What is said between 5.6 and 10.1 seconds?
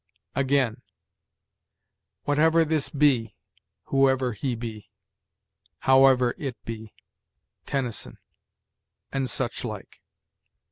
'howe'er it be' (Tennyson); and such like.